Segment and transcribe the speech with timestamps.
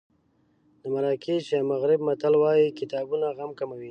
[0.81, 3.89] د مراکش یا مغرب متل وایي کتابونه غم کموي.